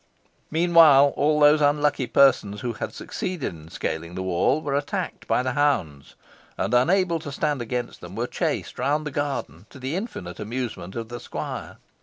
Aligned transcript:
Meanwhile, 0.49 1.13
all 1.15 1.39
those 1.39 1.61
unlucky 1.61 2.07
persons 2.07 2.61
who 2.61 2.73
had 2.73 2.91
succeeded 2.91 3.53
in 3.53 3.69
scaling 3.69 4.15
the 4.15 4.23
wall 4.23 4.59
were 4.59 4.73
attacked 4.73 5.27
by 5.27 5.43
the 5.43 5.51
hounds, 5.51 6.15
and, 6.57 6.73
unable 6.73 7.19
to 7.19 7.31
stand 7.31 7.61
against 7.61 8.01
them, 8.01 8.15
were 8.15 8.25
chased 8.25 8.79
round 8.79 9.05
the 9.05 9.11
garden, 9.11 9.67
to 9.69 9.77
the 9.77 9.95
infinite 9.95 10.39
amusement 10.39 10.95
of 10.95 11.09
the 11.09 11.19
squire. 11.19 11.77